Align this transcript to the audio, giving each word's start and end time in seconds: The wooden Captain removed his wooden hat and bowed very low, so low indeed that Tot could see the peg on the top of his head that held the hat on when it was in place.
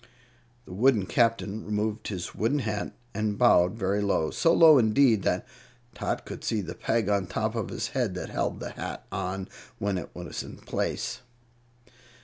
The 0.65 0.73
wooden 0.73 1.05
Captain 1.05 1.63
removed 1.63 2.07
his 2.07 2.33
wooden 2.33 2.57
hat 2.57 2.93
and 3.13 3.37
bowed 3.37 3.75
very 3.77 4.01
low, 4.01 4.31
so 4.31 4.51
low 4.51 4.79
indeed 4.79 5.21
that 5.21 5.45
Tot 5.93 6.25
could 6.25 6.43
see 6.43 6.61
the 6.61 6.73
peg 6.73 7.07
on 7.07 7.25
the 7.25 7.29
top 7.33 7.53
of 7.53 7.69
his 7.69 7.89
head 7.89 8.15
that 8.15 8.29
held 8.29 8.59
the 8.59 8.71
hat 8.71 9.05
on 9.11 9.47
when 9.77 9.99
it 9.99 10.09
was 10.15 10.41
in 10.41 10.57
place. 10.57 11.19